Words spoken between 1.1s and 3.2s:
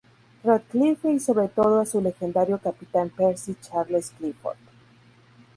y sobre todo a su legendario capitán